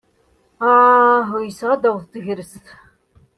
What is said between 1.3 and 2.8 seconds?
Uysaɣ ad taweḍ tegrest.